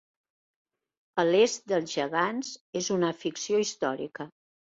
[1.23, 2.51] "A l'est dels gegants"
[2.81, 4.27] és una ficció històrica.